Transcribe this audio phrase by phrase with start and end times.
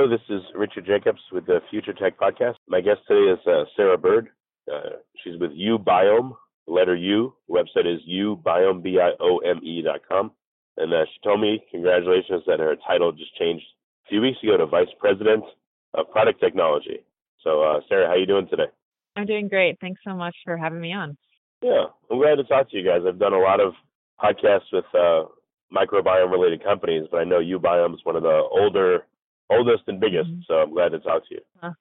[0.00, 2.54] Hello, this is Richard Jacobs with the Future Tech Podcast.
[2.66, 4.30] My guest today is uh, Sarah Bird.
[4.66, 6.32] Uh, she's with uBiome,
[6.66, 7.34] letter U.
[7.50, 10.30] Website is ubiome, B-I-O-M-E dot com.
[10.78, 13.66] And uh, she told me, congratulations, that her title just changed
[14.06, 15.44] a few weeks ago to Vice President
[15.92, 17.04] of Product Technology.
[17.44, 18.68] So, uh, Sarah, how are you doing today?
[19.16, 19.76] I'm doing great.
[19.82, 21.18] Thanks so much for having me on.
[21.60, 23.02] Yeah, I'm glad to talk to you guys.
[23.06, 23.74] I've done a lot of
[24.18, 25.24] podcasts with uh,
[25.70, 29.04] microbiome related companies, but I know uBiome is one of the older,
[29.50, 30.30] oldest and biggest.
[30.30, 30.40] Mm-hmm.
[30.46, 31.40] So I'm glad to talk to you.
[31.62, 31.72] Uh,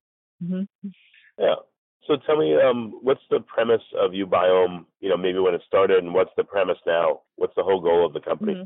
[0.44, 0.90] mm-hmm.
[1.38, 1.56] Yeah.
[2.08, 4.86] So tell me, um, what's the premise of uBiome?
[5.00, 7.22] You know, maybe when it started, and what's the premise now?
[7.36, 8.54] What's the whole goal of the company?
[8.54, 8.64] Mm-hmm.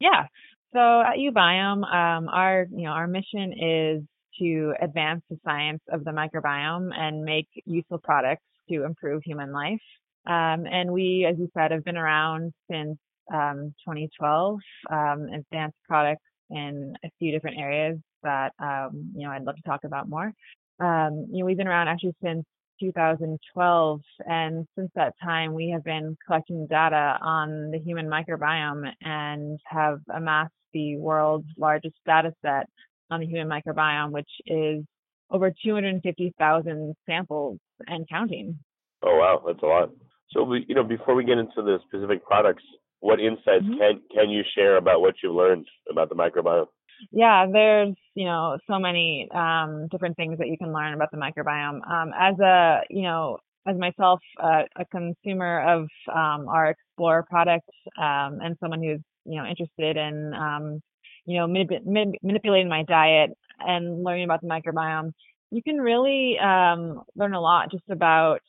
[0.00, 0.26] Yeah.
[0.72, 4.02] So at uBiome, um, our you know our mission is
[4.40, 9.80] to advance the science of the microbiome and make useful products to improve human life.
[10.26, 12.98] Um, and we, as you said, have been around since
[13.32, 14.58] um, 2012,
[14.90, 19.62] um, advanced products in a few different areas that, um, you know, I'd love to
[19.62, 20.32] talk about more.
[20.78, 22.44] Um, you know, we've been around actually since
[22.80, 29.58] 2012, and since that time, we have been collecting data on the human microbiome and
[29.66, 32.66] have amassed the world's largest data set
[33.10, 34.84] on the human microbiome, which is
[35.30, 38.58] over 250,000 samples and counting.
[39.02, 39.90] Oh wow, that's a lot.
[40.30, 42.62] So we, you know, before we get into the specific products,
[43.00, 43.78] what insights mm-hmm.
[43.78, 46.66] can can you share about what you've learned about the microbiome?
[47.10, 51.16] Yeah, there's you know so many um, different things that you can learn about the
[51.18, 51.80] microbiome.
[51.90, 57.68] Um, as a you know as myself uh, a consumer of um, our Explore product
[57.98, 60.80] um, and someone who's you know interested in um,
[61.26, 63.30] you know manip- manip- manipulating my diet
[63.60, 65.12] and learning about the microbiome,
[65.50, 68.40] you can really um, learn a lot just about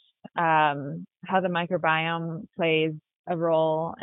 [1.26, 2.94] how the microbiome plays
[3.28, 3.96] a role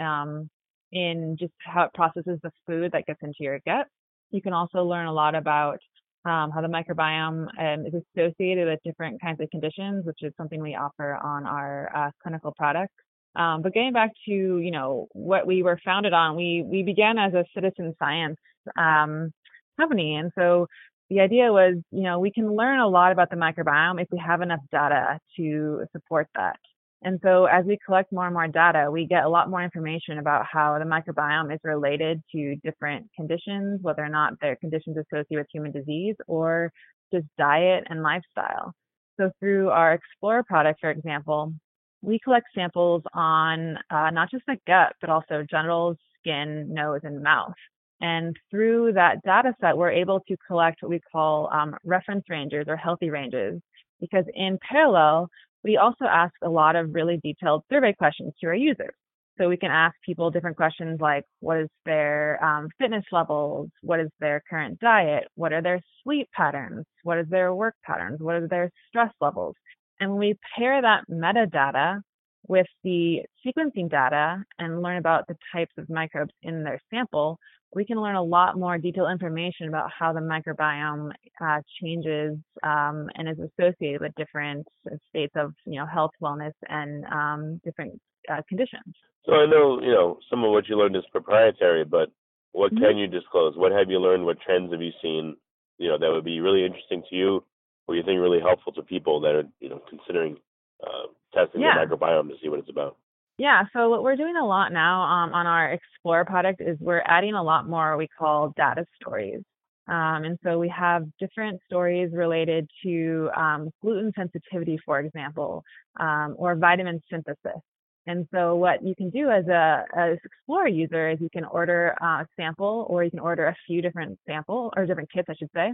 [0.93, 3.87] in just how it processes the food that gets into your gut.
[4.34, 5.78] You can also learn a lot about
[6.25, 10.61] um, how the microbiome um, is associated with different kinds of conditions, which is something
[10.61, 12.95] we offer on our uh, clinical products.
[13.37, 17.17] Um, but getting back to you know what we were founded on, we we began
[17.17, 18.39] as a citizen science
[18.77, 19.33] um,
[19.78, 20.66] company, and so
[21.11, 24.19] the idea was, you know, we can learn a lot about the microbiome if we
[24.19, 26.59] have enough data to support that.
[27.04, 30.19] And so as we collect more and more data, we get a lot more information
[30.19, 35.42] about how the microbiome is related to different conditions, whether or not they're conditions associated
[35.42, 36.72] with human disease or
[37.12, 38.72] just diet and lifestyle.
[39.19, 41.53] So through our Explorer product, for example,
[42.00, 47.22] we collect samples on uh, not just the gut, but also genitals, skin, nose, and
[47.22, 47.54] mouth.
[48.00, 52.65] And through that data set, we're able to collect what we call um, reference ranges
[52.66, 53.60] or healthy ranges.
[54.00, 55.28] Because in parallel,
[55.65, 58.95] we also ask a lot of really detailed survey questions to our users.
[59.39, 63.69] So we can ask people different questions like what is their um, fitness levels?
[63.83, 65.25] What is their current diet?
[65.35, 66.85] What are their sleep patterns?
[67.03, 68.21] What is their work patterns?
[68.21, 69.57] What are their stress levels?
[69.99, 72.01] And when we pair that metadata
[72.47, 77.38] with the sequencing data and learn about the types of microbes in their sample,
[77.75, 81.10] we can learn a lot more detailed information about how the microbiome
[81.41, 84.66] uh, changes um, and is associated with different
[85.09, 88.00] states of you know health, wellness, and um, different
[88.31, 88.94] uh, conditions.
[89.27, 92.10] So I know you know some of what you learned is proprietary, but
[92.53, 92.84] what mm-hmm.
[92.84, 93.56] can you disclose?
[93.56, 94.25] What have you learned?
[94.25, 95.37] What trends have you seen?
[95.78, 97.44] You know that would be really interesting to you,
[97.88, 100.37] or you think really helpful to people that are you know considering
[100.83, 101.84] uh, testing yeah.
[101.84, 102.97] the microbiome to see what it's about.
[103.37, 107.03] Yeah, so what we're doing a lot now um, on our Explore product is we're
[107.05, 109.43] adding a lot more we call data stories.
[109.87, 115.63] Um, and so we have different stories related to um, gluten sensitivity, for example,
[116.01, 117.60] um, or vitamin synthesis.
[118.07, 121.89] And so what you can do as a as Explorer user is you can order
[122.01, 125.51] a sample or you can order a few different sample or different kits, I should
[125.54, 125.72] say.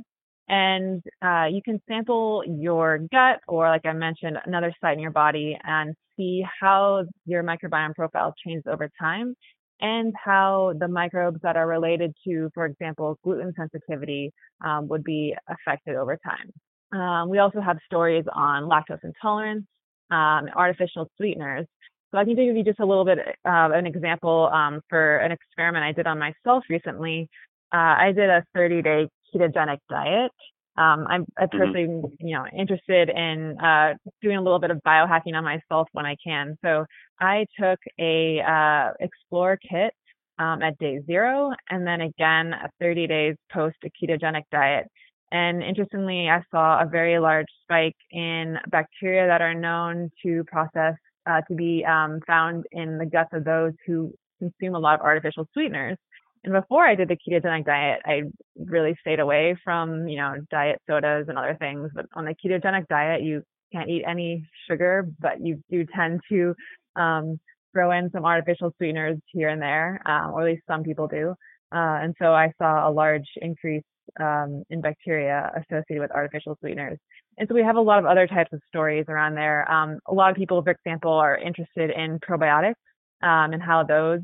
[0.51, 5.13] And uh, you can sample your gut or like I mentioned, another site in your
[5.13, 9.37] body and see how your microbiome profile changes over time
[9.81, 14.33] and how the microbes that are related to, for example, gluten sensitivity
[14.65, 17.01] um, would be affected over time.
[17.01, 19.67] Um, we also have stories on lactose intolerance,
[20.11, 21.67] um, artificial sweeteners.
[22.11, 25.31] So I can give you just a little bit of an example um, for an
[25.31, 27.29] experiment I did on myself recently.
[27.73, 30.33] Uh, I did a 30 day ketogenic diet
[30.77, 31.59] Um, I'm, I'm mm-hmm.
[31.59, 36.07] personally, you know, interested in uh, doing a little bit of biohacking on myself when
[36.07, 36.57] I can.
[36.65, 36.85] So
[37.21, 39.93] I took a uh, Explore kit
[40.39, 44.87] um, at day zero, and then again 30 days post a ketogenic diet.
[45.33, 50.95] And interestingly, I saw a very large spike in bacteria that are known to process
[51.27, 55.03] uh, to be um, found in the guts of those who consume a lot of
[55.03, 55.99] artificial sweeteners.
[56.43, 58.23] And before I did the ketogenic diet, I
[58.57, 61.91] really stayed away from, you know, diet sodas and other things.
[61.95, 63.43] But on the ketogenic diet, you
[63.73, 66.55] can't eat any sugar, but you do tend to
[66.97, 67.39] um,
[67.73, 71.35] throw in some artificial sweeteners here and there, um, or at least some people do.
[71.73, 73.85] Uh, and so I saw a large increase
[74.19, 76.99] um, in bacteria associated with artificial sweeteners.
[77.39, 79.71] And so we have a lot of other types of stories around there.
[79.71, 82.75] Um, a lot of people, for example, are interested in probiotics
[83.23, 84.21] um, and how those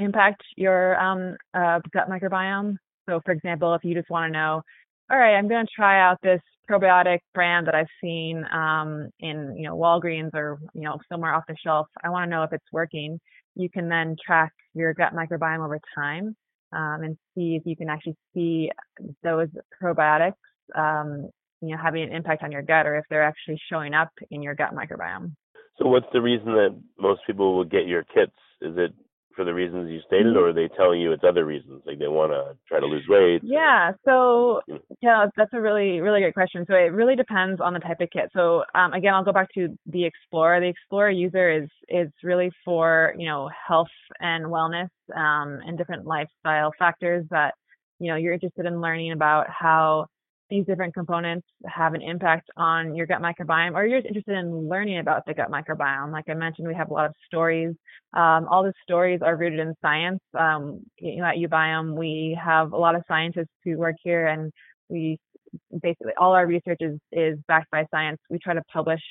[0.00, 2.76] impact your um, uh, gut microbiome.
[3.08, 4.62] So, for example, if you just want to know,
[5.10, 6.40] all right, I'm going to try out this
[6.70, 11.44] probiotic brand that I've seen um, in, you know, Walgreens or you know somewhere off
[11.48, 11.86] the shelf.
[12.04, 13.18] I want to know if it's working.
[13.54, 16.36] You can then track your gut microbiome over time
[16.72, 18.70] um, and see if you can actually see
[19.22, 19.48] those
[19.82, 20.34] probiotics,
[20.76, 21.30] um,
[21.60, 24.42] you know, having an impact on your gut or if they're actually showing up in
[24.42, 25.32] your gut microbiome.
[25.78, 28.32] So, what's the reason that most people will get your kits?
[28.60, 28.92] Is it
[29.38, 30.36] for the reasons you stated, mm-hmm.
[30.36, 33.06] or are they telling you it's other reasons, like they want to try to lose
[33.08, 33.40] weight?
[33.44, 34.60] Yeah, so
[35.00, 36.64] yeah, that's a really really good question.
[36.66, 38.30] So it really depends on the type of kit.
[38.34, 40.60] So um, again, I'll go back to the Explorer.
[40.60, 43.86] The Explorer user is is really for you know health
[44.18, 47.54] and wellness um, and different lifestyle factors that
[48.00, 50.06] you know you're interested in learning about how
[50.50, 54.68] these different components have an impact on your gut microbiome, or you're just interested in
[54.68, 56.12] learning about the gut microbiome.
[56.12, 57.74] Like I mentioned, we have a lot of stories.
[58.14, 60.20] Um, all the stories are rooted in science.
[60.38, 64.52] Um, you know, at uBiome, we have a lot of scientists who work here, and
[64.88, 65.18] we
[65.82, 68.18] basically all our research is is backed by science.
[68.30, 69.02] We try to publish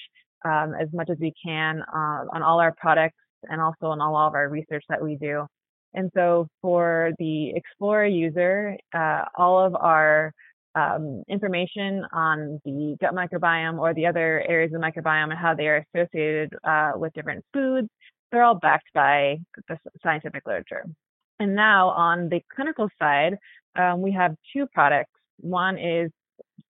[0.46, 4.16] um, as much as we can uh, on all our products and also on all
[4.16, 5.46] of our research that we do.
[5.94, 10.34] And so for the Explorer user, uh, all of our
[10.78, 15.54] um, information on the gut microbiome or the other areas of the microbiome and how
[15.56, 17.88] they are associated uh, with different foods.
[18.32, 19.38] They're all backed by
[19.68, 20.86] the scientific literature.
[21.40, 23.38] And now on the clinical side,
[23.76, 25.12] um, we have two products.
[25.40, 26.12] One is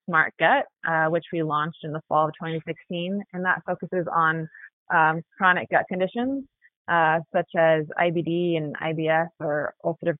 [0.06, 4.48] Smart Gut, uh, which we launched in the fall of 2016, and that focuses on
[4.94, 6.44] um, chronic gut conditions
[6.88, 10.16] uh, such as IBD and IBS or ulcerative,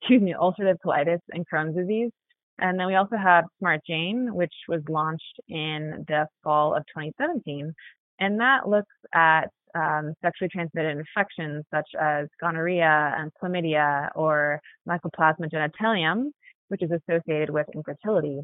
[0.00, 2.10] excuse me, ulcerative colitis and Crohn's disease.
[2.58, 7.72] And then we also have Smart Jane, which was launched in the fall of 2017.
[8.20, 15.50] And that looks at um, sexually transmitted infections such as gonorrhea and chlamydia or mycoplasma
[15.52, 16.30] genitalium,
[16.68, 18.40] which is associated with infertility.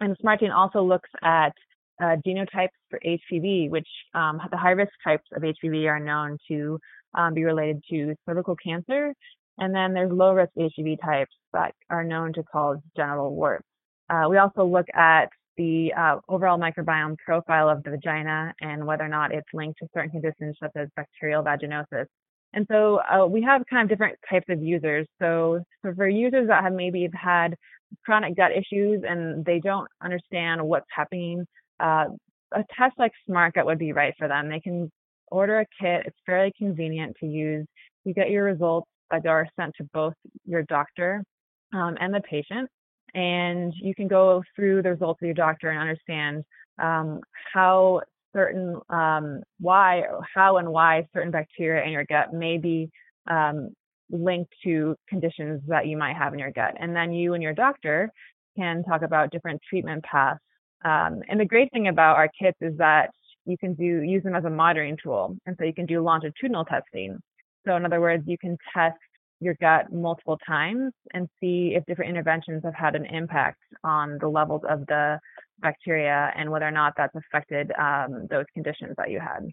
[0.00, 1.52] And Smart Jane also looks at
[2.00, 6.78] uh, genotypes for HPV, which um, the high risk types of HPV are known to
[7.14, 9.12] um, be related to cervical cancer
[9.58, 13.64] and then there's low risk HPV types that are known to cause genital warts.
[14.08, 19.04] Uh, we also look at the uh, overall microbiome profile of the vagina and whether
[19.04, 22.06] or not it's linked to certain conditions such as bacterial vaginosis.
[22.54, 25.06] And so uh, we have kind of different types of users.
[25.20, 27.54] So, so for users that have maybe had
[28.04, 31.44] chronic gut issues and they don't understand what's happening,
[31.80, 32.06] uh,
[32.52, 34.48] a test like SmartGut would be right for them.
[34.48, 34.90] They can
[35.30, 36.04] order a kit.
[36.06, 37.66] It's fairly convenient to use.
[38.04, 41.22] You get your results are sent to both your doctor
[41.74, 42.68] um, and the patient.
[43.14, 46.44] And you can go through the results of your doctor and understand
[46.80, 47.20] um,
[47.52, 48.02] how
[48.34, 50.02] certain, um, why,
[50.34, 52.90] how and why certain bacteria in your gut may be
[53.28, 53.70] um,
[54.10, 56.74] linked to conditions that you might have in your gut.
[56.78, 58.10] And then you and your doctor
[58.56, 60.40] can talk about different treatment paths.
[60.84, 63.10] Um, and the great thing about our kits is that
[63.44, 65.36] you can do use them as a monitoring tool.
[65.46, 67.18] And so you can do longitudinal testing.
[67.66, 68.98] So in other words, you can test
[69.40, 74.28] your gut multiple times and see if different interventions have had an impact on the
[74.28, 75.18] levels of the
[75.60, 79.48] bacteria and whether or not that's affected um, those conditions that you had.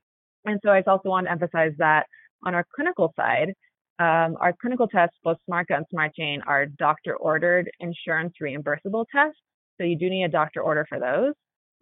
[0.45, 2.05] And so I also want to emphasize that
[2.45, 3.53] on our clinical side,
[3.97, 9.39] um, our clinical tests, both SmartGut and SmartJane, are doctor ordered insurance reimbursable tests.
[9.77, 11.33] So you do need a doctor order for those.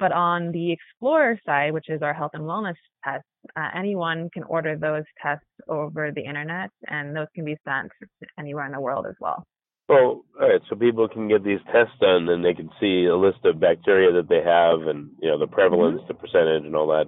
[0.04, 4.44] But on the Explorer side, which is our health and wellness tests, uh, anyone can
[4.44, 7.90] order those tests over the internet, and those can be sent
[8.38, 9.46] anywhere in the world as well.
[9.88, 10.60] Well, all right.
[10.70, 14.12] So people can get these tests done, and they can see a list of bacteria
[14.12, 16.08] that they have, and you know the prevalence, mm-hmm.
[16.10, 17.06] the percentage, and all that.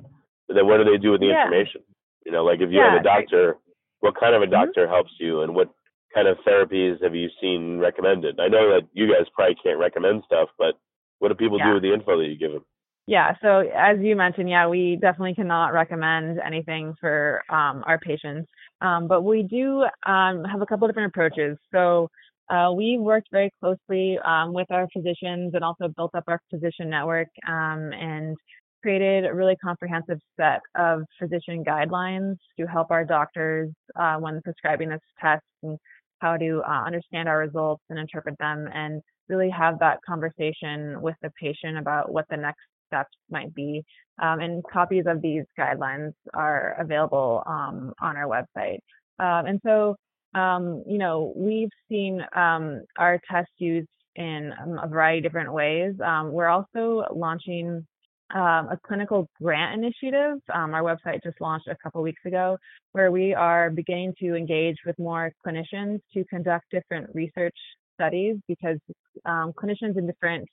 [0.48, 1.44] But then, what do they do with the yeah.
[1.44, 1.82] information?
[2.26, 3.58] You know, like if you yeah, have a doctor,
[4.00, 4.54] what kind of a mm-hmm.
[4.54, 4.94] doctor mm-hmm.
[4.94, 5.68] helps you, and what
[6.14, 8.40] kind of therapies have you seen recommended?
[8.40, 10.80] I know that you guys probably can't recommend stuff, but
[11.20, 11.68] what do people yeah.
[11.68, 12.64] do with the info that you give them?
[13.08, 18.50] Yeah, so as you mentioned, yeah, we definitely cannot recommend anything for um, our patients,
[18.82, 21.58] um, but we do um, have a couple different approaches.
[21.72, 22.10] So
[22.50, 26.90] uh, we worked very closely um, with our physicians and also built up our physician
[26.90, 28.36] network um, and
[28.82, 33.70] created a really comprehensive set of physician guidelines to help our doctors
[34.00, 35.78] uh, when prescribing this test and
[36.22, 41.16] how to uh, understand our results and interpret them and really have that conversation with
[41.22, 43.84] the patient about what the next steps might be.
[44.22, 48.80] Um, and copies of these guidelines are available um, on our website.
[49.20, 49.96] Um, and so,
[50.34, 55.94] um, you know, we've seen um, our test used in a variety of different ways.
[56.00, 57.86] we're also launching
[58.34, 60.40] um, a clinical grant initiative.
[60.54, 62.58] Um, our website just launched a couple weeks ago,
[62.94, 67.56] where we are beginning to engage with more clinicians to conduct different research
[67.94, 68.78] studies because
[69.26, 70.48] um, clinicians in different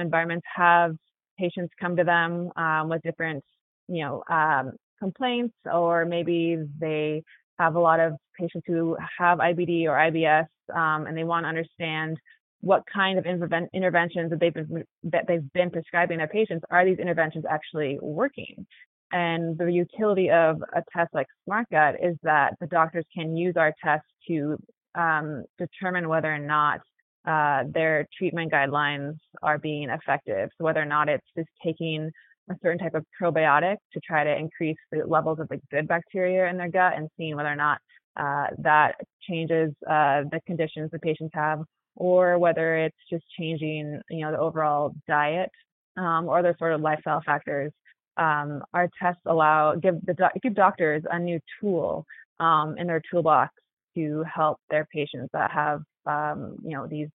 [0.00, 0.96] environments have
[1.38, 3.44] patients come to them um, with different,
[3.88, 7.22] you know, um, complaints, or maybe they
[7.58, 12.18] have a lot of patients who have IBD or IBS, and they want to understand
[12.60, 13.26] what kind of
[13.72, 16.64] interventions that they've been that they've been prescribing their patients.
[16.70, 18.66] Are these interventions actually working?
[19.12, 23.72] And the utility of a test like SmartGut is that the doctors can use our
[23.82, 24.58] test to
[24.94, 26.80] um, determine whether or not
[27.28, 30.48] uh, their treatment guidelines are being effective.
[30.56, 32.10] So whether or not it's just taking
[32.50, 36.48] a certain type of probiotic to try to increase the levels of the good bacteria
[36.48, 37.78] in their gut and seeing whether or not
[38.16, 38.94] uh, that
[39.28, 41.60] changes uh, the conditions the patients have,
[41.96, 45.50] or whether it's just changing, you know, the overall diet
[45.98, 47.70] um, or other sort of lifestyle factors.
[48.16, 52.06] Um, our tests allow give the give doctors a new tool
[52.40, 53.52] um, in their toolbox
[53.94, 57.08] to help their patients that have um, you know these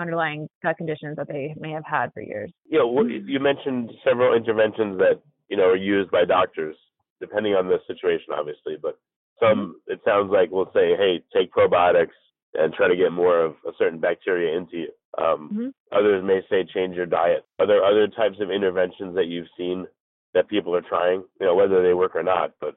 [0.00, 2.50] underlying gut conditions that they may have had for years.
[2.68, 6.76] Yeah, well, you mentioned several interventions that you know are used by doctors,
[7.20, 8.76] depending on the situation, obviously.
[8.80, 8.98] But
[9.40, 12.16] some, it sounds like we'll say, hey, take probiotics
[12.54, 14.88] and try to get more of a certain bacteria into you.
[15.18, 15.96] Um, mm-hmm.
[15.96, 17.44] Others may say change your diet.
[17.58, 19.86] Are there other types of interventions that you've seen
[20.34, 21.24] that people are trying?
[21.40, 22.76] You know, whether they work or not, but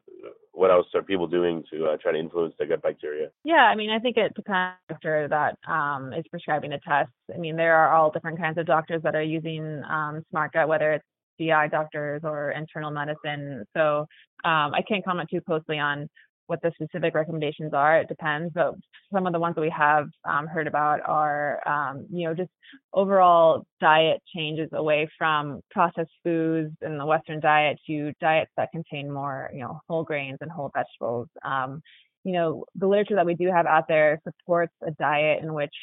[0.54, 3.30] what else are people doing to uh, try to influence their gut bacteria?
[3.44, 7.12] Yeah, I mean, I think it depends doctor that um, is prescribing the test.
[7.34, 10.68] I mean, there are all different kinds of doctors that are using um, Smart Gut,
[10.68, 11.06] whether it's
[11.40, 13.66] GI doctors or internal medicine.
[13.76, 14.06] So
[14.46, 16.08] um, I can't comment too closely on
[16.48, 18.00] what the specific recommendations are.
[18.00, 18.76] It depends, but
[19.14, 22.50] some of the ones that we have um, heard about are, um, you know, just
[22.94, 29.12] overall diet changes away from processed foods and the Western diet to diets that contain
[29.12, 31.28] more, you know, whole grains and whole vegetables.
[31.44, 31.82] Um,
[32.24, 35.74] you know, the literature that we do have out there supports a diet in which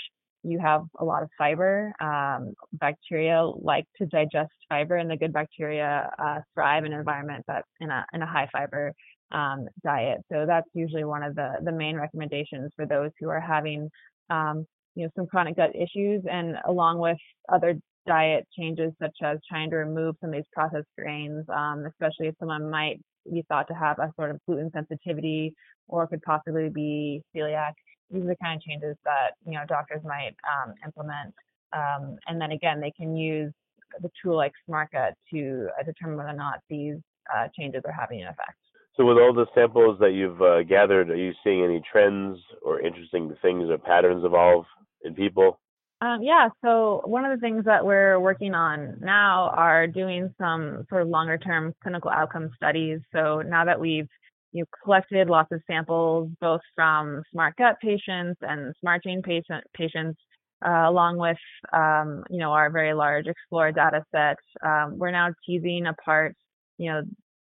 [0.43, 1.93] you have a lot of fiber.
[2.00, 7.45] Um, bacteria like to digest fiber, and the good bacteria uh, thrive in an environment
[7.47, 8.93] that's in a in a high fiber
[9.33, 10.19] um, diet.
[10.31, 13.91] So that's usually one of the the main recommendations for those who are having
[14.31, 17.19] um, you know some chronic gut issues, and along with
[17.49, 22.29] other diet changes such as trying to remove some of these processed grains, um, especially
[22.29, 25.55] if someone might be thought to have a sort of gluten sensitivity
[25.89, 27.73] or could possibly be celiac.
[28.11, 31.35] These are the kind of changes that you know doctors might um, implement,
[31.73, 33.53] um, and then again they can use
[34.01, 36.97] the tool like SmartGut to uh, determine whether or not these
[37.35, 38.57] uh, changes are having an effect.
[39.00, 42.83] So, with all the samples that you've uh, gathered, are you seeing any trends or
[42.83, 44.66] interesting things or patterns evolve
[45.02, 45.59] in people?
[46.02, 50.85] Um, yeah, so one of the things that we're working on now are doing some
[50.90, 53.00] sort of longer term clinical outcome studies.
[53.11, 54.07] So now that we've
[54.52, 60.21] you collected lots of samples, both from Smart Gut patients and Smart Jane patient, patients,
[60.62, 61.38] uh, along with
[61.73, 66.37] um, you know our very large Explorer data set, um, we're now teasing apart
[66.76, 67.02] you know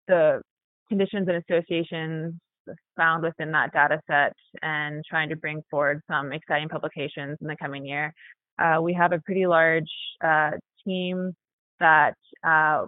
[0.10, 0.42] the
[0.90, 2.34] conditions and associations
[2.98, 7.56] found within that data set and trying to bring forward some exciting publications in the
[7.62, 8.14] coming year.
[8.58, 9.90] Uh, we have a pretty large
[10.24, 10.52] uh,
[10.86, 11.34] team
[11.80, 12.86] that uh,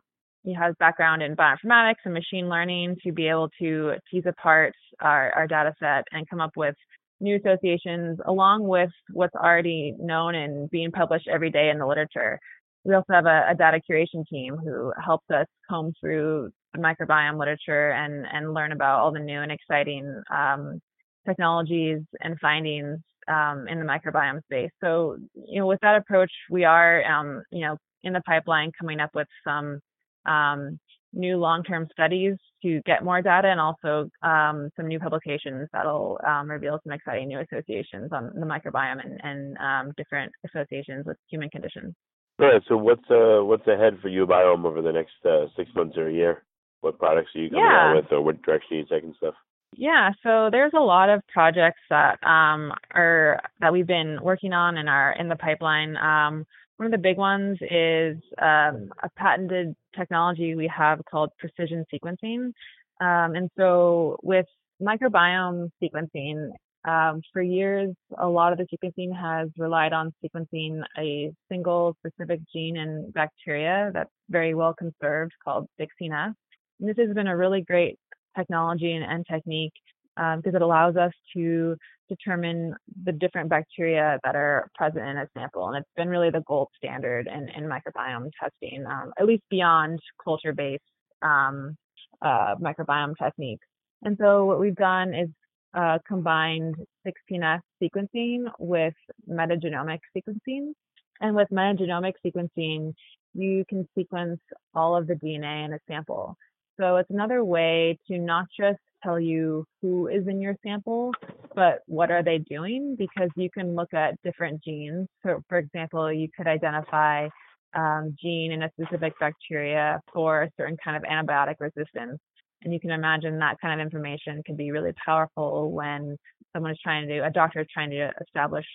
[0.56, 5.48] has background in bioinformatics and machine learning to be able to tease apart our, our
[5.48, 6.76] data set and come up with
[7.20, 12.40] new associations along with what's already known and being published every day in the literature.
[12.88, 17.92] We also have a, a data curation team who helps us comb through microbiome literature
[17.92, 20.80] and and learn about all the new and exciting um,
[21.28, 24.72] technologies and findings um, in the microbiome space.
[24.82, 29.02] So you know, with that approach, we are um, you know in the pipeline coming
[29.02, 29.82] up with some
[30.26, 30.80] um,
[31.12, 36.50] new long-term studies to get more data and also um, some new publications that'll um,
[36.50, 41.94] reveal some exciting new associations on the microbiome and, and different associations with human conditions.
[42.40, 42.62] Right.
[42.68, 46.14] So what's uh what's ahead for uBiome over the next uh, six months or a
[46.14, 46.44] year?
[46.82, 47.90] What products are you coming yeah.
[47.90, 49.34] out with, or what direction are you taking stuff?
[49.76, 54.78] Yeah, so there's a lot of projects that um, are that we've been working on
[54.78, 55.98] and are in the pipeline.
[55.98, 56.46] Um,
[56.78, 62.54] one of the big ones is um, a patented technology we have called precision sequencing.
[63.02, 64.46] Um, and so with
[64.82, 66.52] microbiome sequencing,
[66.86, 72.40] um, for years, a lot of the sequencing has relied on sequencing a single specific
[72.54, 76.34] gene in bacteria that's very well conserved called 16S.
[76.80, 77.98] And this has been a really great
[78.38, 79.74] technology and, and technique
[80.18, 81.76] um, because it allows us to
[82.10, 85.68] determine the different bacteria that are present in a sample.
[85.68, 90.00] And it's been really the gold standard in, in microbiome testing, um, at least beyond
[90.24, 90.84] culture based
[91.22, 91.76] um,
[92.22, 93.66] uh, microbiome techniques.
[94.04, 95.28] And so what we've done is
[95.74, 98.94] uh, combined 16S sequencing with
[99.30, 100.74] metagenomic sequencing.
[101.20, 102.94] And with metagenomic sequencing,
[103.34, 104.40] you can sequence
[104.74, 106.36] all of the DNA in a sample.
[106.80, 111.12] So it's another way to not just tell you who is in your sample,
[111.56, 112.96] but what are they doing?
[112.98, 115.08] Because you can look at different genes.
[115.26, 117.30] So, for example, you could identify
[117.76, 122.20] um, gene in a specific bacteria for a certain kind of antibiotic resistance.
[122.68, 126.18] And you can imagine that kind of information can be really powerful when
[126.52, 128.66] someone is trying to, a doctor is trying to establish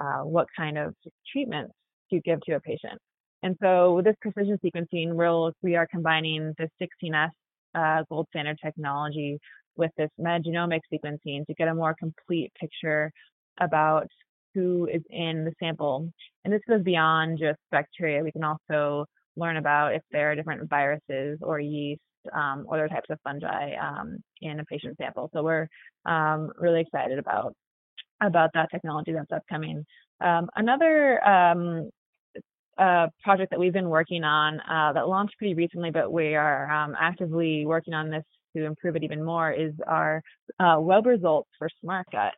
[0.00, 0.94] uh, what kind of
[1.30, 1.70] treatment
[2.10, 2.98] to give to a patient.
[3.42, 7.28] And so with this precision sequencing, we'll, we are combining the 16S
[7.74, 9.38] uh, gold standard technology
[9.76, 13.12] with this metagenomic sequencing to get a more complete picture
[13.60, 14.06] about
[14.54, 16.08] who is in the sample.
[16.46, 18.24] And this goes beyond just bacteria.
[18.24, 19.04] We can also
[19.36, 22.00] learn about if there are different viruses or yeast
[22.32, 25.30] um, other types of fungi um, in a patient sample.
[25.32, 25.68] So we're
[26.06, 27.54] um, really excited about
[28.20, 29.84] about that technology that's upcoming.
[30.20, 31.90] Um, another um,
[32.78, 36.94] uh, project that we've been working on uh, that launched pretty recently, but we are
[36.98, 38.24] actively working on this
[38.56, 40.22] to improve it even more is our
[40.60, 42.30] uh, web results for SmartGut.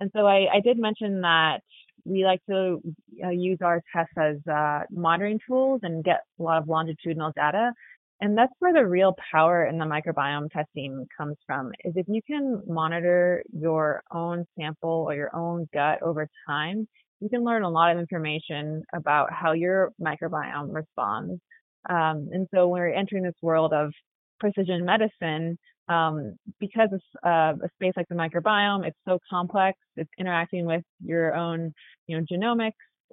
[0.00, 1.60] And so I, I, did mention that
[2.04, 2.80] we like to
[3.24, 7.72] uh, use our tests as uh, monitoring tools and get a lot of longitudinal data.
[8.22, 12.20] And that's where the real power in the microbiome testing comes from is if you
[12.24, 16.86] can monitor your own sample or your own gut over time,
[17.18, 21.40] you can learn a lot of information about how your microbiome responds.
[21.90, 23.92] Um, and so when we're entering this world of
[24.38, 25.58] precision medicine,
[25.88, 26.90] um, because
[27.26, 29.76] uh, a space like the microbiome, it's so complex.
[29.96, 31.74] It's interacting with your own,
[32.06, 32.70] you know, genomics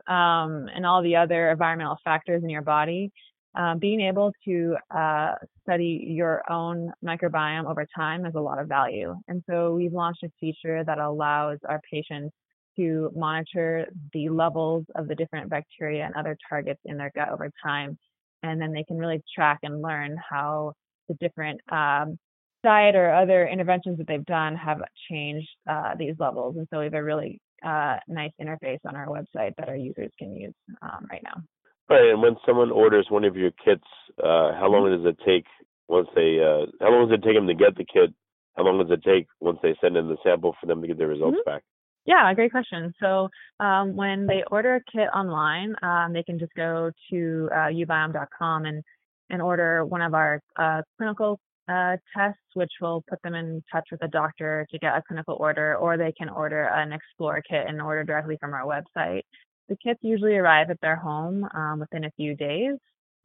[0.07, 3.11] um, and all the other environmental factors in your body.
[3.55, 5.33] Um, being able to uh,
[5.63, 9.15] study your own microbiome over time has a lot of value.
[9.27, 12.33] And so we've launched a feature that allows our patients
[12.77, 17.51] to monitor the levels of the different bacteria and other targets in their gut over
[17.61, 17.97] time.
[18.43, 20.73] And then they can really track and learn how
[21.07, 22.17] the different um,
[22.63, 26.55] diet or other interventions that they've done have changed uh, these levels.
[26.57, 30.11] And so we have a really uh, nice interface on our website that our users
[30.17, 31.41] can use um, right now.
[31.89, 33.83] Right, and when someone orders one of your kits,
[34.19, 35.03] uh, how long mm-hmm.
[35.03, 35.45] does it take
[35.87, 36.37] once they?
[36.39, 38.13] Uh, how long does it take them to get the kit?
[38.55, 40.97] How long does it take once they send in the sample for them to get
[40.97, 41.49] their results mm-hmm.
[41.49, 41.63] back?
[42.05, 42.93] Yeah, great question.
[42.99, 47.69] So um, when they order a kit online, um, they can just go to uh,
[47.69, 48.83] ubiome.com and
[49.31, 53.87] and order one of our uh, clinical uh, tests, which will put them in touch
[53.91, 57.65] with a doctor to get a clinical order, or they can order an Explore kit
[57.67, 59.21] and order directly from our website.
[59.69, 62.73] The kits usually arrive at their home um, within a few days.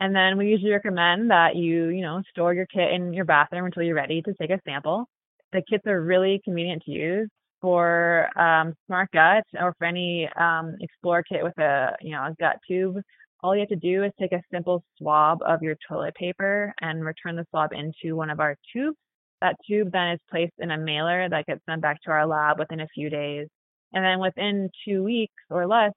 [0.01, 3.65] And then we usually recommend that you, you know, store your kit in your bathroom
[3.65, 5.07] until you're ready to take a sample.
[5.53, 7.29] The kits are really convenient to use
[7.61, 12.35] for um, Smart Gut or for any um, Explore kit with a, you know, a
[12.39, 12.97] gut tube
[13.45, 17.05] all you have to do is take a simple swab of your toilet paper and
[17.05, 18.97] return the swab into one of our tubes.
[19.43, 22.59] That tube then is placed in a mailer that gets sent back to our lab
[22.59, 23.47] within a few days.
[23.93, 25.93] And then within two weeks or less,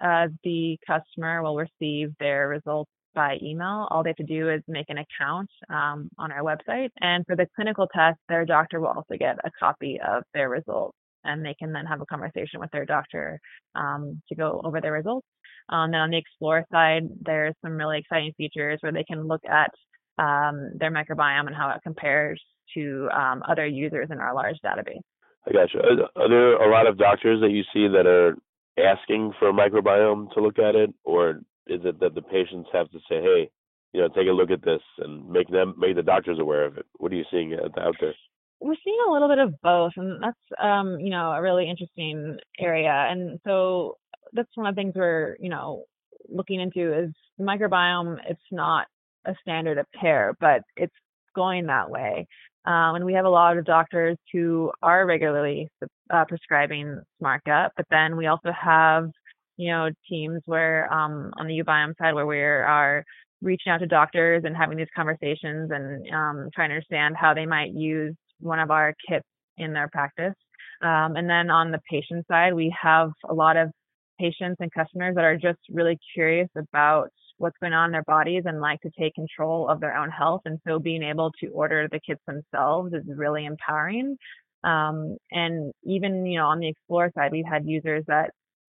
[0.00, 3.88] the customer will receive their results by email.
[3.90, 6.90] All they have to do is make an account um, on our website.
[7.00, 10.96] And for the clinical test, their doctor will also get a copy of their results.
[11.24, 13.40] And they can then have a conversation with their doctor
[13.74, 15.26] um, to go over their results
[15.68, 19.42] um, then on the Explore side, there's some really exciting features where they can look
[19.44, 19.70] at
[20.18, 22.40] um, their microbiome and how it compares
[22.74, 25.00] to um, other users in our large database.
[25.48, 25.78] I gotcha.
[26.16, 28.36] Are there a lot of doctors that you see that are
[28.78, 32.90] asking for a microbiome to look at it, or is it that the patients have
[32.90, 33.50] to say, "Hey,
[33.92, 36.78] you know, take a look at this," and make them make the doctors aware of
[36.78, 36.86] it?
[36.98, 38.14] What are you seeing out there?
[38.60, 42.38] We're seeing a little bit of both, and that's um, you know a really interesting
[42.58, 43.06] area.
[43.10, 43.98] And so
[44.32, 45.84] that's one of the things we're, you know,
[46.28, 48.18] looking into is the microbiome.
[48.28, 48.86] It's not
[49.24, 50.94] a standard of care, but it's
[51.34, 52.26] going that way.
[52.66, 55.68] Um, and we have a lot of doctors who are regularly
[56.10, 59.08] uh, prescribing Smart but then we also have,
[59.56, 63.04] you know, teams where um, on the uBiome side where we are
[63.42, 67.46] reaching out to doctors and having these conversations and um, trying to understand how they
[67.46, 69.26] might use one of our kits
[69.58, 70.34] in their practice.
[70.82, 73.70] Um, and then on the patient side, we have a lot of
[74.18, 78.44] patients and customers that are just really curious about what's going on in their bodies
[78.46, 80.42] and like to take control of their own health.
[80.44, 84.16] And so being able to order the kits themselves is really empowering.
[84.64, 88.30] Um, and even, you know, on the Explore side, we've had users that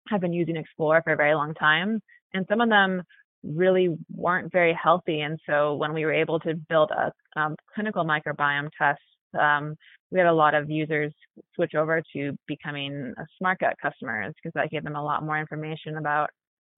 [0.09, 1.99] have been using Explore for a very long time.
[2.33, 3.03] And some of them
[3.43, 5.21] really weren't very healthy.
[5.21, 8.99] And so when we were able to build a um, clinical microbiome test,
[9.39, 9.75] um,
[10.11, 11.13] we had a lot of users
[11.55, 15.39] switch over to becoming a smart gut customers because that gave them a lot more
[15.39, 16.29] information about,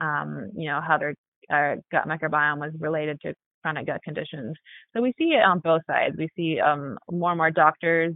[0.02, 1.14] um, you know, how their
[1.52, 4.56] uh, gut microbiome was related to chronic gut conditions.
[4.96, 6.16] So we see it on both sides.
[6.18, 8.14] We see um, more and more doctors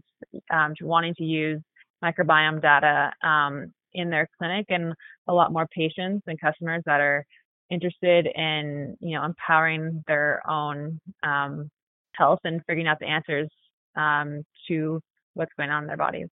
[0.51, 1.61] um, wanting to use
[2.03, 4.93] microbiome data um, in their clinic, and
[5.27, 7.25] a lot more patients and customers that are
[7.69, 11.69] interested in, you know, empowering their own um,
[12.13, 13.49] health and figuring out the answers
[13.95, 15.01] um, to
[15.33, 16.27] what's going on in their bodies.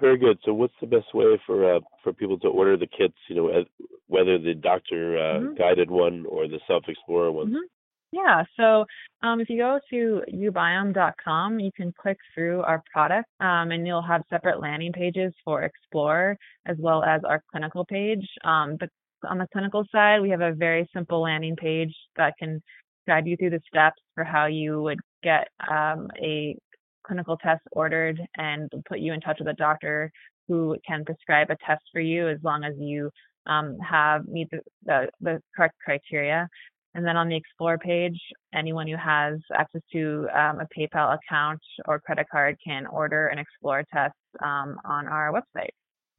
[0.00, 0.38] Very good.
[0.44, 3.16] So, what's the best way for uh, for people to order the kits?
[3.28, 3.64] You know,
[4.08, 5.54] whether the doctor uh, mm-hmm.
[5.54, 7.48] guided one or the self explorer one.
[7.48, 7.66] Mm-hmm.
[8.12, 8.44] Yeah.
[8.56, 8.84] So,
[9.26, 14.02] um, if you go to ubiome.com, you can click through our product, um, and you'll
[14.02, 16.36] have separate landing pages for Explore
[16.66, 18.24] as well as our clinical page.
[18.44, 18.88] Um, but
[19.28, 22.62] on the clinical side, we have a very simple landing page that can
[23.08, 26.56] guide you through the steps for how you would get um, a
[27.04, 30.10] clinical test ordered and put you in touch with a doctor
[30.48, 33.10] who can prescribe a test for you as long as you
[33.46, 36.48] um, have meet the, the, the, correct criteria.
[36.94, 38.18] And then on the Explore page,
[38.54, 43.38] anyone who has access to um, a PayPal account or credit card can order an
[43.38, 45.70] Explore test um, on our website.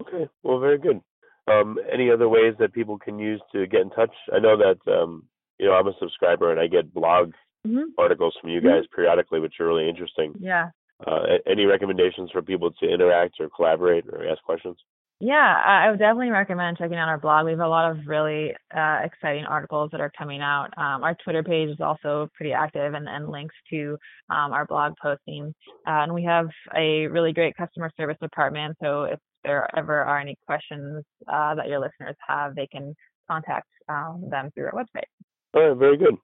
[0.01, 0.99] Okay, well, very good.
[1.47, 4.13] Um, any other ways that people can use to get in touch?
[4.33, 5.23] I know that um,
[5.59, 7.33] you know I'm a subscriber and I get blog
[7.65, 7.91] mm-hmm.
[7.97, 8.67] articles from you mm-hmm.
[8.67, 8.95] guys mm-hmm.
[8.95, 10.33] periodically, which are really interesting.
[10.39, 10.69] Yeah.
[11.05, 14.77] Uh, any recommendations for people to interact or collaborate or ask questions?
[15.21, 17.45] Yeah, I would definitely recommend checking out our blog.
[17.45, 20.69] We have a lot of really uh, exciting articles that are coming out.
[20.77, 23.97] Um, our Twitter page is also pretty active and, and links to
[24.29, 25.55] um, our blog posting.
[25.87, 28.75] Uh, and we have a really great customer service department.
[28.83, 32.93] So if there ever are any questions uh, that your listeners have, they can
[33.29, 35.07] contact um, them through our website.
[35.53, 36.15] All right, very good.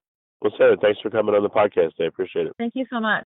[0.42, 1.92] Well, Sarah, thanks for coming on the podcast.
[1.98, 2.52] I appreciate it.
[2.58, 3.24] Thank you so much.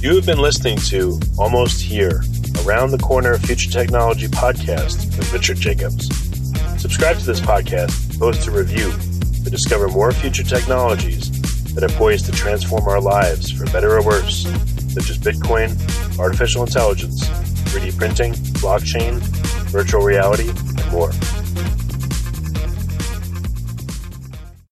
[0.00, 2.22] You have been listening to Almost Here,
[2.68, 6.06] Around the Corner Future Technology podcast with Richard Jacobs.
[6.78, 8.92] Subscribe to this podcast, post a review
[9.42, 11.30] to discover more future technologies
[11.72, 14.42] that are poised to transform our lives for better or worse,
[14.92, 15.70] such as Bitcoin,
[16.18, 17.26] artificial intelligence,
[17.70, 19.14] 3D printing, blockchain,
[19.70, 21.10] virtual reality, and more.